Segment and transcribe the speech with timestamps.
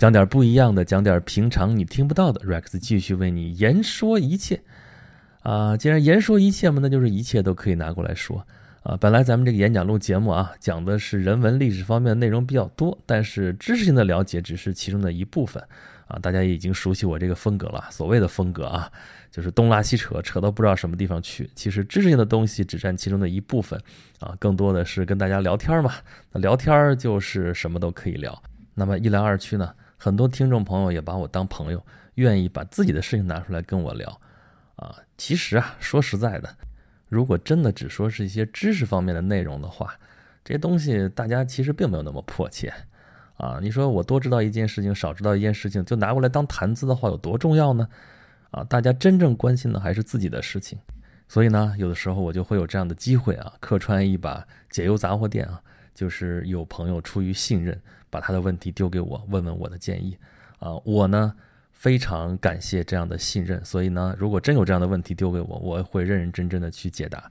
[0.00, 2.40] 讲点不一样的，讲点平常你听不到的。
[2.40, 4.62] Rex 继续为你言说一切
[5.42, 5.76] 啊！
[5.76, 8.42] 既然言说一切嘛，那就是一切都可以拿过来说
[8.82, 8.96] 啊。
[8.98, 15.62] 本来咱们这个演讲录节目啊，讲的是人文历史方面的内容比较多，但是知识性的了解只是其中的一部分
[16.06, 16.18] 啊。
[16.18, 18.90] 大家已经熟悉我这个风格了，所谓的风格啊，
[19.30, 21.50] 就是东拉西扯，扯到不知道什么地方去。
[21.54, 23.78] 其实知识性的东西只占其中的一部分
[24.20, 25.92] 啊，更多的是跟大家聊天嘛。
[26.32, 28.42] 那聊天就是什么都可以聊。
[28.72, 29.70] 那么一来二去呢？
[30.02, 34.18] 很多听众朋友也把我当朋友，愿意把自己的事情拿出来跟我聊，
[34.76, 36.48] 啊，其实啊，说实在的，
[37.10, 39.94] 如果真的只说是一些知识方面的内容的话，
[40.42, 42.72] 这些东西大家其实并没有那么迫切，
[43.36, 47.86] 啊，你说我多知道一件事情，少知道一件事情，就拿过来当谈资的话，有多重要呢？
[48.52, 50.78] 啊，大家真正关心的还是自己的事情，
[51.28, 55.62] 所以呢，有的时候我就会有这样的机会啊，客串一把解忧杂货店啊，
[55.94, 57.80] 就是有朋友出于信任。
[58.12, 60.18] 把他的问题丢给我，问问我的建议，
[60.58, 61.32] 啊，我呢
[61.70, 67.30] 非常感谢这样的信任，所以呢，如果真有这样的问题丢给我，我会认认真真的去解答。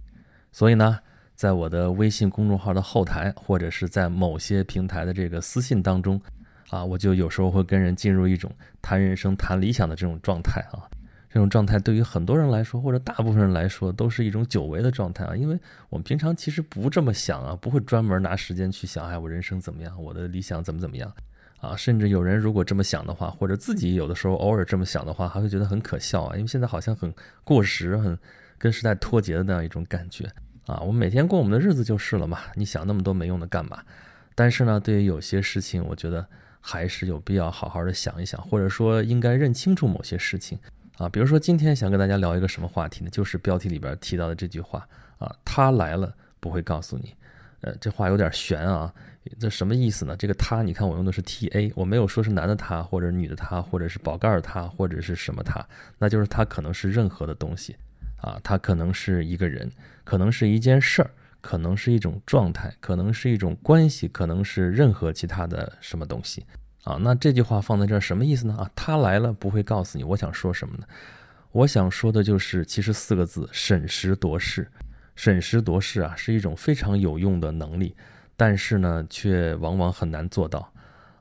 [0.53, 0.97] 所以呢，
[1.35, 6.21] 在我的微信公众号的后台，或者是在某些平台的这个私信当中，
[6.69, 8.49] 啊，我就有时候会跟人进入一种
[8.81, 10.87] 谈人生、谈理想的这种状态啊。
[11.31, 15.35] 这种状态对于很多人来说，或者大部分人来说，都是一种久违的状态啊。
[15.35, 21.13] 因为我们平常其实不这么想啊，不会专门拿时间去想，哎，我人生怎么样，我的理想怎么怎么样
[21.59, 21.75] 啊。
[21.75, 26.35] 甚至有人如果这么想的话，或者自己有的时候偶尔这么想的话，还会觉得很可笑啊。
[26.35, 28.17] 因为现在好像很过时，很
[28.57, 30.25] 跟时代脱节的那样一种感觉
[30.65, 30.79] 啊。
[30.79, 33.83] 我们每天过我们的日子就是了嘛，你想那么多没用的干嘛？
[34.33, 36.25] 但是呢，对于有些事情，我觉得
[36.59, 40.57] 还是有必要好好的想一想，或者说应该认清楚某些事情。
[40.99, 43.09] 啊，比如说今天想跟大家聊一个什么话题呢？
[43.09, 44.85] 就是标题里边提到的这句话
[45.17, 47.15] 啊，他来了不会告诉你。
[47.61, 48.93] 呃，这话有点悬啊，
[49.39, 50.13] 这什么意思呢？
[50.17, 55.65] 这个他，你看我用的是 T A，我没有说是男的他，或者女的他，或者是宝盖儿他，或者是什么他，
[55.97, 57.77] 那就是他可能是任何的东西
[58.21, 59.71] 啊，他可能是一个人，
[60.03, 66.45] 可能是一件事儿，可能是一种状态，可能是一种关系，可能是任何其他的什么东西。
[66.89, 68.55] 啊，那这句话放在这儿什么意思呢？
[68.57, 70.03] 啊，他来了不会告诉你。
[70.03, 70.85] 我想说什么呢？
[71.51, 74.67] 我想说的就是，其实四个字：审时度势。
[75.15, 77.95] 审时度势啊，是一种非常有用的能力，
[78.35, 80.71] 但是呢，却往往很难做到。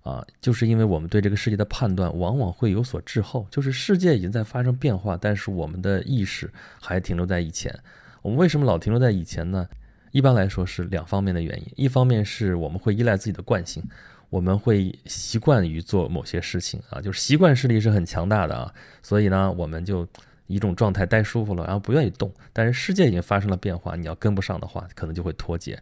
[0.03, 6.51] 啊，就是因为我们对这个世界的判断往往会有所滞后，就是世界已经在发生变化，但是我们的意识
[6.81, 7.79] 还停留在以前。
[8.23, 9.69] 我们为什么老停留在以前呢？
[10.13, 13.83] 一般来说是两方面的原因，一方面是我们会依赖自己的惯性。
[14.31, 18.73] 我们会习惯于做某些事情啊，就是习惯势力是很强大的啊，
[19.03, 20.07] 所以呢，我们就
[20.47, 22.33] 一种状态待舒服了，然后不愿意动。
[22.53, 25.81] 但是世界已经发生了变化，你要跟不上的话，可能就会脱节。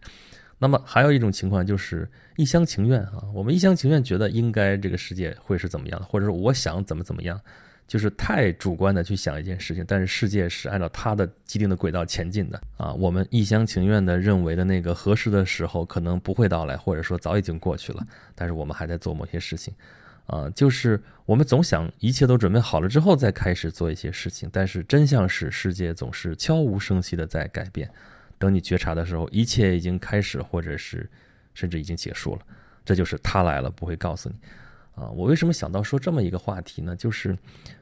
[0.59, 7.41] 那么还有一种情况就是一厢情愿啊，我们一厢情愿觉得应该这个世界会是怎么样的，或者说我想怎么怎么样。
[7.87, 12.93] 就是太主观的去想一件事情，但是世界是按照它的既定的轨道前进的啊。
[12.95, 18.05] 我们一厢情愿的认为的那个合适的时候可能不会到来，或者说早已经过去了，
[18.35, 19.73] 但是我们还在做某些事情，
[20.27, 27.89] 啊，就是我们总想一切都准备好了之后再开始做一些事情，但是真相是世界总是悄无声息的在改变，
[28.37, 31.09] 等你觉察的时候，一切已经开始，或者是
[31.55, 32.43] 甚至已经结束了。
[32.85, 34.35] 这就是他来了不会告诉你。
[34.97, 36.97] 啊，我为什么想到说这么一个话题呢？
[36.97, 37.37] 就是，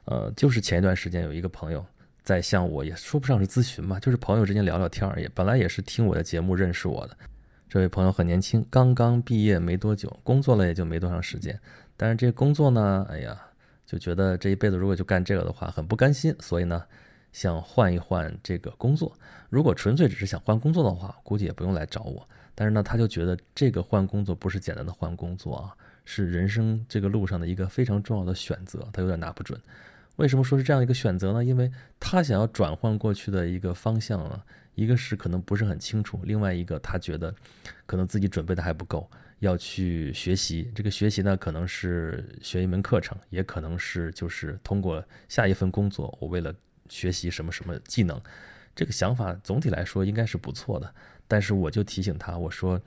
[0.05, 1.83] 呃，就是前一段时间有一个朋友
[2.25, 7.17] 在向我，也说不上是咨询吧，就是朋友之间聊聊天儿，也本来也是听我的节目认识我的。
[7.69, 11.59] 这位朋友很年轻，刚刚毕业没多久，工作了也就没多长时间。
[11.97, 13.41] 但是这工作呢，哎呀，
[13.87, 16.85] 就觉得这一辈子如果就干这个的话，很不甘心，所以呢，
[17.33, 19.17] 想换一换这个工作。
[19.51, 22.29] 如果纯粹只是想换工作的话，估计也不用来找我。
[22.57, 25.77] 但是呢，他就觉得这个换工作不是简单的换工作啊。
[26.05, 29.61] 是人生这个路上的一个非常重要的选择，他有点拿不准。
[30.17, 31.45] 为什么说是这样一个选择呢？
[31.45, 34.45] 因为他想要转换过去的一个方向啊，
[34.77, 37.35] 一个是可能不是很清楚，另外一个他觉得
[37.85, 39.11] 可能自己准备的还不够，
[39.41, 40.71] 要去学习。
[40.73, 46.55] 这个学习呢，可能是学一门课程，也可能是就是通过下一份工作，我为了
[46.89, 48.21] 学习什么什么技能。
[48.77, 50.95] 这个想法总体来说应该是不错的，
[51.29, 52.81] 但是我就提醒他，我说。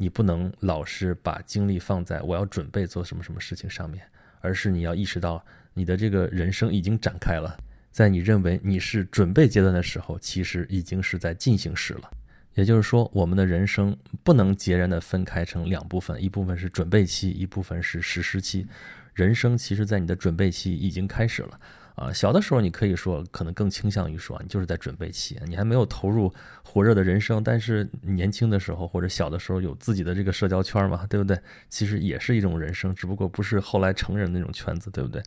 [0.00, 4.00] 你不能老是把精力放在我要准备做什么什么事情上面，
[4.40, 5.44] 而是你要意识到
[5.74, 7.58] 你的这个人生已经展开了，
[7.90, 12.08] 在你认为你是准备阶段的时候，其实已经是在进行时了。
[12.54, 18.68] 也就是说，我们的人生不能截然的分开成两部分，一部分是准备期，一部分是实施期。
[19.14, 21.60] 人生其实在你的准备期已经开始了
[21.98, 27.42] 啊，小的时候你可以说，可能更倾向于说，你就是在准备期，你还没有投入火热的人生。
[27.42, 31.36] 但是年轻的时候或者小的时候有自己的这个社交圈嘛，对不对？
[31.68, 35.20] 其实也是一种人生，只不过不是后来成人那种圈子，对不对？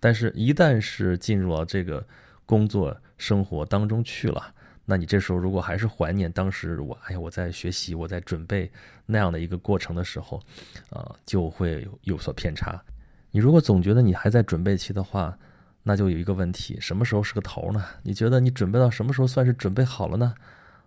[0.00, 2.04] 但是，一旦是进入了这个
[2.44, 4.52] 工作生活当中去了，
[4.84, 8.68] 那你这时候如果还是怀念当时我，哎呀，我在学习，我在准备
[9.06, 10.42] 那样的一个过程的时候，
[10.90, 12.82] 啊，就会有所偏差。
[13.30, 15.38] 你如果总觉得你还在准备期的话，
[15.88, 17.84] 那就有一个问题，什么时候是个头呢？
[18.02, 20.34] 你觉得你准备到什么时候算是准备好了呢？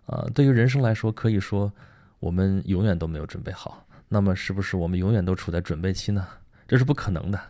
[0.04, 1.72] 啊，对于人生来说，可以说
[2.18, 3.86] 我们永远都没有准备好。
[4.10, 6.28] 那么，是不是我们永远都处在准备期呢？
[6.68, 7.40] 这是不可能的，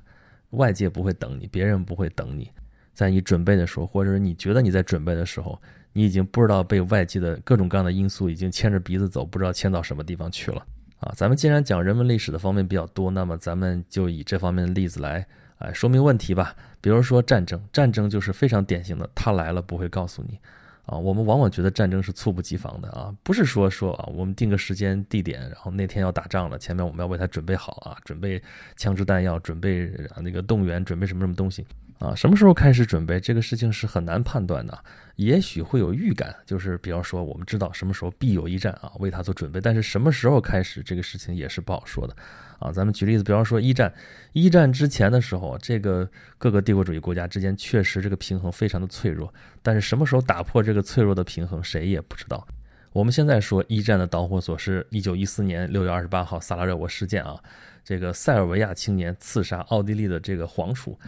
[0.50, 2.48] 外界不会等你，别人不会等你。
[2.94, 5.60] 在你准备的时候，或者是你觉得你在准备的时候，
[5.92, 10.64] 你已经不知道被外界的各种各样的因素已经牵着鼻子走，不知道牵到什么地方去了。
[11.00, 15.26] 啊，咱们既然讲人文历史的方面比较多，那么咱们就以这方面的例子来。
[15.60, 16.54] 哎，说明问题吧。
[16.80, 20.38] 比如说战争，战争就是非常典型的，他来了不会告诉你，
[20.86, 28.42] 啊，我们往往觉得战争是猝不及防的啊，不是说说啊，我们定个时间地点，然后那天要打仗了，前面我们要为他准备好啊，准备
[28.76, 29.92] 枪支弹药，准备
[30.22, 31.66] 那个动员，准备什么什么东西。
[32.00, 34.82] 啊，什么时候开始准备这个事情是很难判断的，
[35.16, 42.16] 也许会有预感，就是比方说我们知道什么时候必有一战啊，为他做准备，但是什么时候开始这个事情也是不好说的，
[42.58, 43.92] 啊，咱们举例子，比方说一战，
[44.32, 46.08] 一战之前的时候，这个
[46.38, 49.30] 各个帝国主义国家之间确实这个平衡非常的脆弱，
[49.62, 52.48] 但是什么时候打破这个脆弱的平衡，谁也不知道。
[52.94, 57.38] 我们现在说一战的导火索是一九一四年六月二十八号萨拉热窝事件啊，
[57.84, 60.98] 这个塞尔维亚青年刺杀奥地利的这个皇储。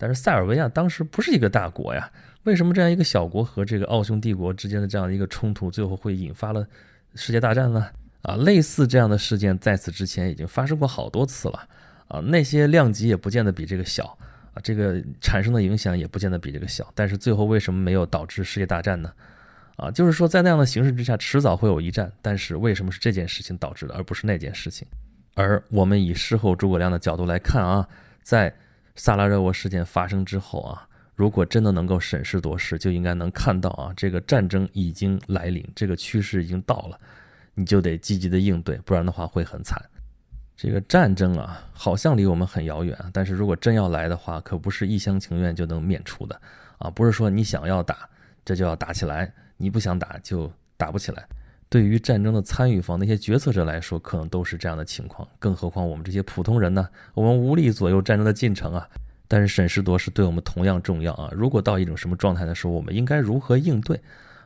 [0.00, 2.10] 但是塞尔维亚当时不是一个大国呀，
[2.44, 6.66] 为什么这样一个小国和这个奥匈帝国之间的这样一个冲突，最后会引发了
[7.14, 7.86] 世界大战呢？
[8.22, 11.68] 啊，类似这样的事件在此之前已经发生过好多次了，
[12.08, 14.16] 啊，那些量级也不见得比这个小，
[14.54, 19.12] 啊，这个产生的影响也不见得比这个小，但是最后为什么没有导致世界大战呢？
[19.76, 24.88] 啊，就是说在那样的形势之下，迟早会有一战，但是为什么是这件事情导致的，而不是那件事情？
[25.34, 27.86] 而我们以事后诸葛亮的角度来看啊，
[28.22, 28.50] 在。
[28.96, 36.98] 萨拉热窝事件发生之后啊，如果真的能够审时度势，就应该能看到啊，这个战争已经来临，这个趋势已经到了，
[37.54, 39.80] 你就得积极的应对，不然的话会很惨。
[40.56, 46.38] 这个战争啊，好像离我们很遥远，但是如果真要来的话，可不是一厢情愿就能免除的
[46.76, 48.08] 啊，不是说你想要打，
[48.44, 51.26] 这就要打起来，你不想打就打不起来。
[51.70, 56.88] 对于战争的参与方那些决策者来说，可能都是这样的情况，更何况我们这些普通人呢？
[57.14, 58.86] 我们无力左右战争的进程啊。
[59.28, 61.30] 但是审时度势对我们同样重要啊。
[61.32, 64.00] 如果到一种什么状态的时候，我们应该如何应对？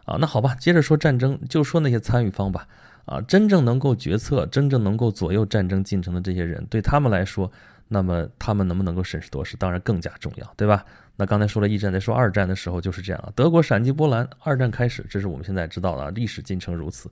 [0.05, 2.69] 啊，那好吧，接着说战争，就说那些参与方吧。
[3.07, 7.51] 啊，真正能够决策、真正能够左右战争进程的这些人，对他们来说，
[7.89, 10.85] 那么他们能不能够审时度势，当然更加重要，对吧？
[11.17, 17.11] 那刚才说了一战，再说二战的时候就是这样啊德国闪击波兰，二战开始，这是我们现在知道的历史进程如此。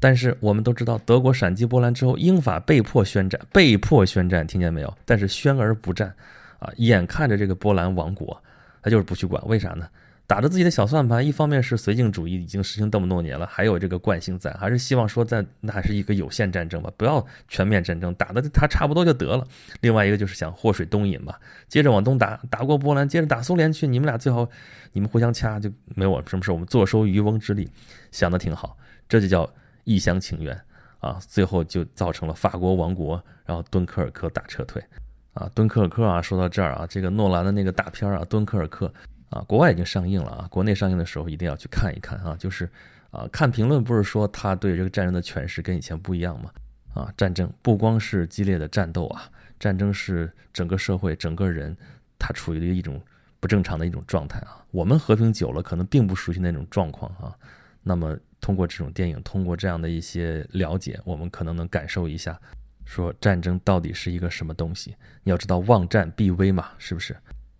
[0.00, 4.98] 但是我们都知道，德国闪击波兰之后，英法被迫宣战，被迫宣战，听见没有？
[5.04, 6.14] 但是宣而不战，
[6.58, 8.40] 啊，眼看着这个波兰亡国，
[8.82, 9.88] 他就是不去管，为啥呢？
[10.28, 19.42] 打着自己的小算盘，一方面是绥靖主义已经实行这么多年了，还有这个惯性在，还是希望说在那还是一个有限战争吧，不要全面战争，打的他差不多就得了。
[19.80, 21.34] 另外一个就是想祸水东引嘛，
[21.66, 24.46] 接着往东打，打过波兰，接着打苏联去，你们俩最好
[24.92, 27.66] 你们互相掐，就没有什么事，我们坐收渔翁之利，
[28.12, 28.76] 想的挺好，
[29.08, 29.50] 这就叫
[29.84, 30.54] 一厢情愿
[30.98, 34.84] 啊，最后就造成了法国亡国，然后敦刻尔克大撤退
[35.32, 38.92] 啊，敦刻尔克啊，说到这儿啊，这个诺兰的那个大片啊，敦刻尔克。
[39.30, 42.36] 啊，国外已经上映了啊，国内上映的时候一定要去看一看啊。
[42.38, 42.68] 就是，
[43.10, 46.50] 啊，看评论不是说他对这个战争的诠释跟以前不一样吗？
[46.94, 49.30] 啊，战争不光是激烈的战斗啊，
[49.60, 51.76] 战争是整个社会、整个人
[52.18, 53.00] 他处于的一种
[53.38, 54.64] 不正常的一种状态啊。
[54.70, 57.36] 我们和平久了，可能并不熟悉那种状况啊。
[57.82, 62.38] 那么通过这种电影，通过这样的一些了解，我们可能能感受一下，
[62.84, 64.96] 说战争到底是一个什么东西。
[65.22, 67.16] 你要知道，望战必危嘛，是不是？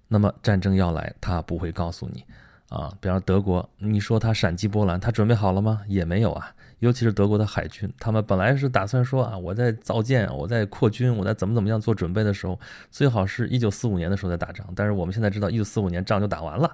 [0.08, 2.24] 那么战争要来，他不会告诉你，
[2.70, 5.82] 啊，比方德国，你说他闪击波兰，他准备好了吗？
[5.86, 6.52] 也没有啊。
[6.78, 12.58] 尤其是德国的海军，他们本来是打算说啊，我在造舰，我在扩军，我在怎么怎么样做准备的时候，
[12.90, 14.64] 最好是一九四五年的时候再打仗。
[14.76, 16.70] 但是我们现在知道，一九四五年仗就打完了，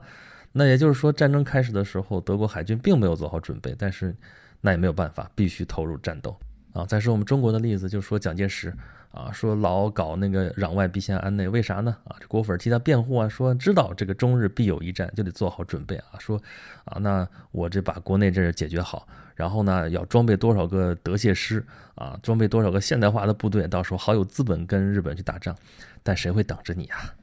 [0.53, 3.75] 那也就是说，战争开始的时候，德国海军并没有做好准备。
[3.79, 4.15] 但是
[4.61, 6.37] 那也没有办法，必须投入战斗
[6.75, 6.85] 啊。
[6.85, 8.73] 再说我们中国的例子，就说蒋介石。
[9.15, 11.97] 啊，说老搞那个攘外必先安内，为啥呢？
[12.03, 16.19] 啊，这国粉替他辩护啊，说知道这个中日必有一战，就得做好准备啊。
[16.19, 16.37] 说
[16.85, 19.07] 啊，那我这把国内这解决好，
[19.37, 25.57] 然后呢，要装备多少个德械师啊，装备多少个现代化的部队，到时候好有资本跟日本去打仗。
[26.03, 27.15] 但谁会等着你啊？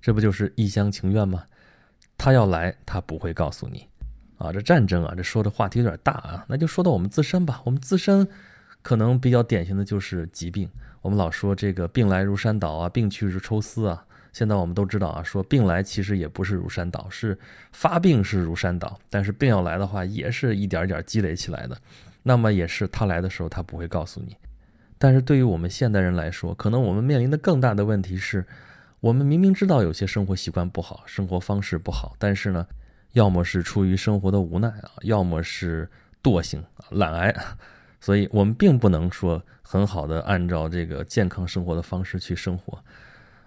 [0.00, 1.42] 这不就是一厢情愿吗？
[2.16, 3.88] 他要来，他不会告诉你。
[4.38, 7.60] 啊，这战争啊，这说的话题有点大啊，那就说到我们自身吧。
[7.64, 8.28] 我们自身
[8.82, 10.70] 可能比较典型的就是疾病。
[11.00, 14.04] 我们老说这个病来如山倒啊，病去如抽丝啊。
[14.32, 17.38] 现在我们都知道啊，说病来其实也不是如山倒，是
[17.72, 21.76] 发病是如山倒，但是病要来的话，也是一点点积累起来的。
[22.22, 24.36] 那么也是他来的时候，他不会告诉你。
[24.98, 28.46] 但是对于我们现代人来说，可能我们面临的更大的问题是，
[29.00, 32.66] 我们明明知道有些生活习惯不好，生活方式不好，但是呢。
[33.14, 35.90] 要么是出于生活的无奈啊，要么是
[36.22, 37.34] 惰性、懒癌，
[38.00, 42.78] 所以我们并不能说很好的按照这个健康生活的方式去生活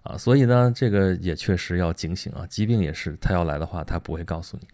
[0.03, 0.17] 啊。
[0.17, 2.45] 所以呢，这个也确实要警醒啊。
[2.48, 4.67] 疾病也是，他要来的话，他不会告诉你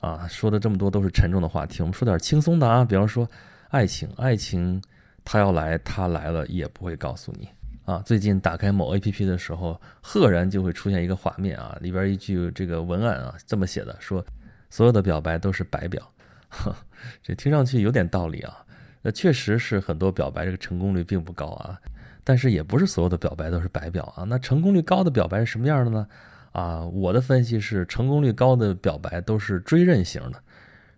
[0.00, 0.26] 啊。
[0.28, 2.84] 说的这么多都是沉重的话题，我们说点轻松的啊。
[2.84, 3.28] 比方说
[3.68, 4.82] 爱情，爱情
[5.24, 7.48] 他要来，他来了也不会告诉你。
[7.86, 14.24] 啊，最近打开某 A P P 的时候，赫然就会出现一个画面啊，里边一句这个文案啊，这么写的：说
[14.68, 16.02] 所有的表白都是白表。
[17.22, 18.64] 这听上去有点道理啊。
[19.02, 21.80] 那确实是很多表白这个成功率并不高啊，
[22.22, 24.24] 但是也不是所有的表白都是白表啊。
[24.24, 26.06] 那成功率高的表白是什么样的呢？
[26.52, 30.42] 啊，我的分析是，成功率高的表白都是追认型的。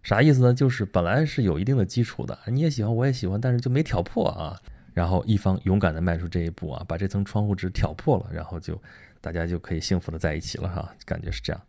[0.02, 0.52] 啥意思呢？
[0.52, 4.58] 就是本来是有一定的基础的，你也喜欢，我也喜欢，但是就没挑破啊。
[4.92, 8.80] 然后一方勇敢的迈出这一步啊，把这层窗户纸挑破了，然后就
[9.20, 11.62] 大家就可以幸福的在一起了哈，感觉是这样。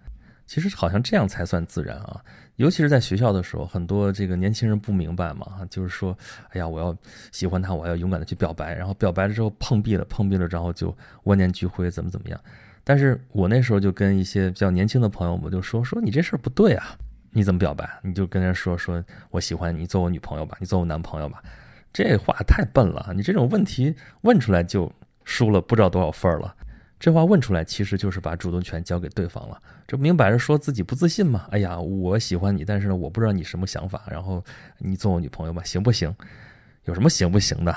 [0.46, 2.22] 其实好像这样才算自然啊，
[2.58, 6.16] 尤其是在学校的时候，很多这个年轻人不明白嘛，就是说，
[6.50, 6.96] 哎呀，我要
[7.32, 12.40] 喜欢他，我要勇敢的去表白，然后表白了之后碰壁了，碰壁了，然后就万念俱灰，怎么怎么样。
[12.84, 16.98] 但是我那时候就跟一些比较年轻的朋友，我就说说你这事儿不对啊，
[17.32, 17.90] 你怎么表白？
[18.04, 21.42] 你就跟人说说我喜欢你，做我女朋友吧，你做我男朋友吧。
[21.94, 24.92] 这话太笨了，你这种问题问出来就
[25.24, 26.54] 输了不知道多少分了。
[27.04, 31.48] 这话问出来其实就是把主动权交给对方了，这明摆着说自己不自信嘛。
[31.52, 34.42] 哎呀，我喜欢你，但是呢，我不知道你什么想法，然后
[34.78, 36.16] 你做我女朋友吧，行不行？
[36.86, 37.76] 有什么行不行的？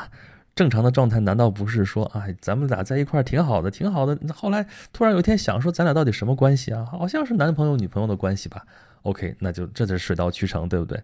[0.54, 4.16] 正常的状态难道不是说，哎，咱们俩在一块儿挺好的，挺好的。
[4.32, 6.84] 后来突然有一天想说，咱俩到底什么关系啊？
[6.84, 8.64] 好像是男朋友女朋友的关系吧
[9.02, 11.02] ？OK，那就这就水到渠成，对不对？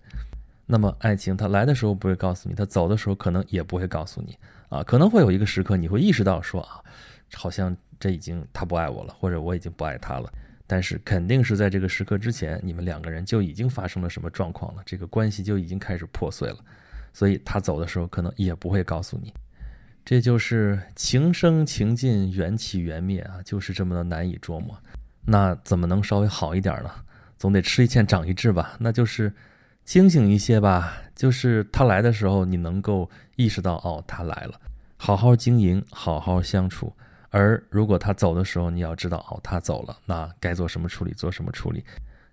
[0.67, 4.39] 那么爱情，它来的时候不会告诉你，它走的时候可能也不会告诉你
[4.69, 4.81] 啊。
[4.85, 6.79] 可能会有一个时刻，你会意识到说啊，
[7.35, 10.33] 好像这已经他不爱我了，或者我已经不爱他了。
[10.67, 16.59] 但是肯定是在这个时刻之前，你们两个人就已经发生了什么状况了，这个关系就已经开始破碎了。
[17.13, 19.33] 所以他走的时候可能也不会告诉你。
[20.05, 24.77] 这就是情生情尽，缘起缘灭啊，就是这么的难以捉摸。
[25.25, 26.91] 那怎么能稍微好一点呢？
[27.39, 29.33] 总得吃一堑长一智吧，那就是。
[29.85, 34.55] 清醒一些吧，就是他来的时候，你能够意识到，哦，他来了，
[34.97, 36.95] 好好经营，好好相处。
[37.33, 41.83] 而如果他走的时候，你要知道，哦，他走了，那该做什么处理，做什么处理，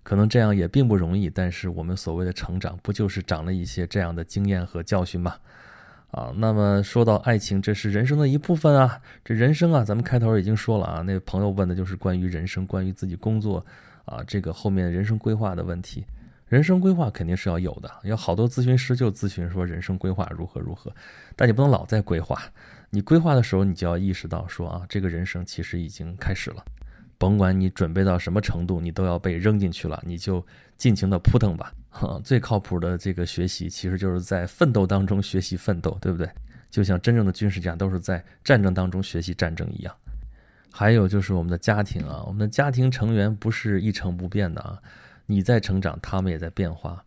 [0.02, 1.30] 可能这样也并不容易。
[1.30, 5.34] 但是我们所谓的成长，不就是长了一些这样的经验和教训吗？
[6.10, 9.00] 啊，那么说到爱情，这是人生的一部分啊。
[9.24, 13.64] 这人生啊，咱们开头已经说了啊，那朋友问的就是关于人生，关于自己工作
[14.04, 16.04] 啊，这个后面人生规划的问题。
[16.46, 20.92] 人生规划肯定是要有的，有好多咨询师就咨询说人生规划如何如何，
[21.36, 22.42] 但你不能老在规划。
[22.90, 26.64] 你规划的时候，你就要意识到说啊，这个人生其实已经开始了，
[27.16, 30.44] 甭管你准备到什么程度，你都要被扔进去了，你就
[30.76, 31.72] 尽情的扑腾吧。
[32.22, 36.28] 最靠谱的这个学习，其实就是在奋斗当中学习奋斗，对不对？
[36.70, 39.94] 就像真正的军事家都是在战争当中学习战争一样。
[40.72, 44.78] 还有就是我们的家庭啊，我们的家庭成员不是一成不变的啊。
[45.26, 47.04] 你在成长，他们也在变化，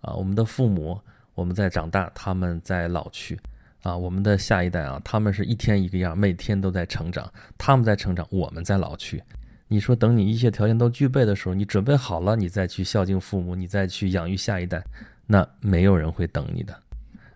[0.00, 1.00] 啊，我们的父母，
[1.34, 3.38] 我们在长大，他们在老去，
[3.82, 9.22] 啊，我们的下一代啊，他们是一天一个样，每天都在成长，他们在成长，我们在老去。
[9.68, 14.82] 你说等你一切条件都具备的时候，你准备好了，你再去孝敬父母，你再去养育下一代，
[15.26, 16.76] 那没有人会等你的。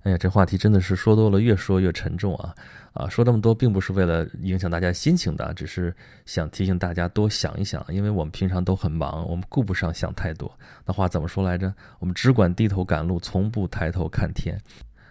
[0.02, 2.54] 哎呀，这话题真的是说多了，越说越沉重啊。
[2.92, 5.94] 啊，说这么多并不是为了影响大家心情的，只是
[6.26, 10.50] 想提醒大家多想一想，因为我们平常都很忙，我们顾不上想太多。
[10.84, 11.72] 那话怎么说来着？
[12.00, 14.60] 我们只管低头赶路，从不抬头看天。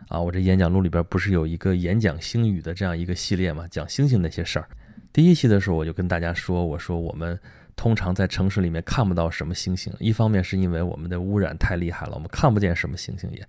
[0.09, 4.67] 啊，我这演讲录里边不是有一个演讲星语的这样一个系列嘛，讲星星那些事儿。
[5.13, 7.39] 第一期的时候我就跟大家说，我说我们
[7.75, 13.47] 通常在城市里面看不到什么星星，一方面是因为我们的污染太厉害了，我们看不见什么星星也。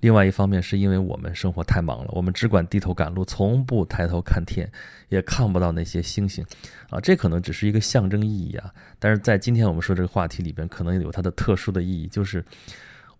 [0.00, 4.66] 另外一方面是因为我们生活太忙了，我们只管低头赶路，从不抬头看天，
[5.10, 6.44] 也看不到那些星星，
[6.88, 8.72] 啊，这可能只是一个象征意义啊。
[8.98, 12.42] 但是在今天我们说这个话题里边，可能有它的特殊的意义，就是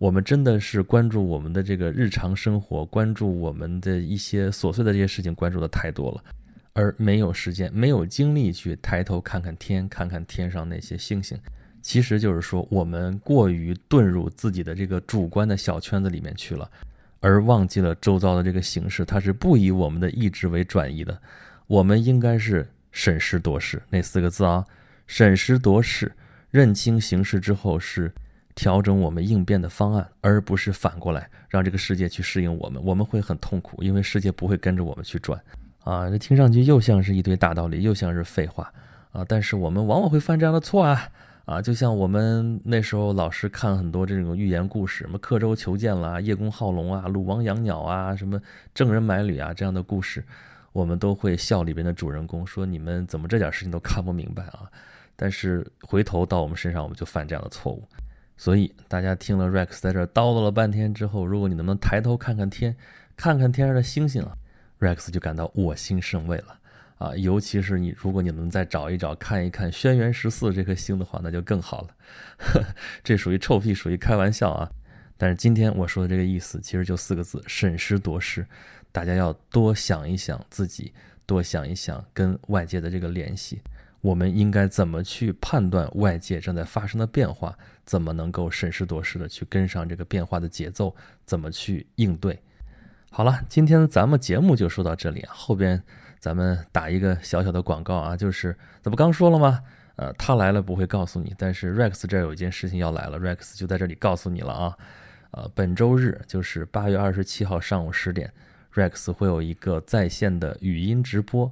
[0.01, 6.23] 我们真的是关注我们的这个日常生活，关注我们的一些琐碎的这些事情，关注的太多了，
[6.73, 11.37] 而没有时间、没有精力去抬头看看天，看看天上那些星星。
[11.83, 16.67] 其实就是说我们过于遁入自己的这个主观的小圈子里面去了，
[17.19, 21.15] 而忘记了周遭的这个形势，它是不以我们的意志为转移的。
[21.67, 24.65] 我们应该是审时度势那四个字啊，
[25.05, 26.11] 审时度势，
[26.49, 28.11] 认清形势之后是
[28.55, 32.83] 调整我们应变的方案，而不是反过来让这个世界去适应我们。
[32.83, 35.39] 我们会很痛苦，因为世界不会跟着我们去转
[35.83, 36.09] 啊。
[36.09, 38.71] 这听上去又像是一堆大道理，又像是废话
[39.11, 39.25] 啊。
[39.27, 41.09] 但是我们往往会犯这样的错啊
[41.45, 41.61] 啊！
[41.61, 48.39] 就像我们那时候老师看很多这种寓言故事，什么刻舟求剑啦、叶公好龙啊、鲁王养鸟啊、什么
[48.73, 50.23] 郑人买履啊这样的故事。
[50.71, 54.71] 我们都会笑里边的主人公，说你们怎么这点事情都看不明白啊？
[55.17, 57.83] 但是回头到我们身上，我们就犯这样的错误。
[58.41, 62.75] 所以大家听了 Rex 在这叨叨了半天之后，如果你能不能抬头看看天，
[63.15, 64.35] 看看天上的星星啊
[64.79, 66.59] ，Rex 就感到我心甚慰了
[66.97, 67.15] 啊！
[67.15, 71.89] 尤其是你，如果你能再找一找看一看轩辕十四这颗星的话，那就更好了。
[72.39, 72.63] 呵
[73.05, 74.67] 这属于臭屁，属于开玩笑啊！
[75.19, 78.43] 但是今天我说的这个意思，其实就四个字：审时度势。
[78.91, 80.91] 大家要多想一想自己，
[81.27, 83.61] 多想一想跟外界的这个联系。
[84.01, 87.57] 我们应该怎么去判断外界正在发生的变化？
[87.85, 90.95] 怎么能够审时度势的去跟上这个变化的节奏？
[91.25, 92.39] 怎么去应对？
[93.09, 95.33] 好了，今天咱们节目就说到这里啊。
[95.33, 95.81] 后边
[96.19, 99.59] 咱们打一个小小的广告啊，就是这不刚说了吗？
[99.97, 104.77] 呃，他来了不会告诉你，但是 Rex 这有一件事情要来了，Rex 就在这里告诉你了啊。
[105.31, 108.31] 呃，本周日就是八月二十七号上午十点。
[108.73, 111.51] Rex 会有一个在线的语音直播，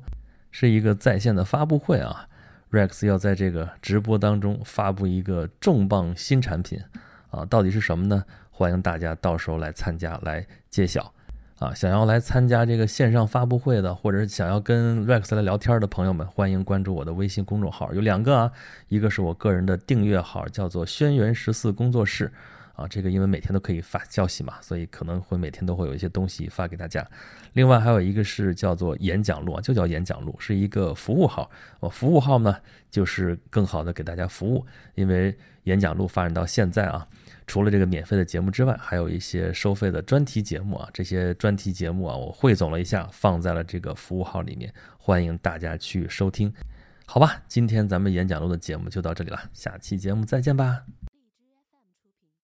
[0.52, 2.29] 是一个在线的发布会啊。
[2.72, 6.80] Rex 要在这个直播当中发布一个重磅新产品
[7.32, 8.24] 啊，到底是什么呢？
[8.52, 11.12] 欢迎大家到时候来参加来揭晓
[11.58, 11.74] 啊！
[11.74, 18.52] 想要来参加这个线上发布会的，或者想要跟 Rex 来聊天的朋友们，欢迎关注我的微信公众号，有两个啊，
[18.88, 22.32] 一个是我个人的订阅号，叫做轩辕十四工作室。
[22.80, 27.06] 啊，这个因为每天都可以发消息嘛，所以可能会每天都会有一些东西发给大家。
[27.54, 31.50] 另外还有一个是叫做演讲录，就叫演讲录，是一个服务号。
[31.82, 32.56] 哦，服务号呢，
[32.90, 34.66] 就是更好的给大家服务。
[34.96, 37.06] 因为演讲录发展到现在啊，
[37.48, 40.90] 除了这个免费的节目之外，还有一些收费的专题节目啊。
[40.94, 46.54] 这些专题节目啊，我汇总了一下，放在了这个服务号里面，欢迎大家去收听。
[47.06, 50.84] 好吧，今天咱们演讲录的节目就到这里了，下期节目再见吧。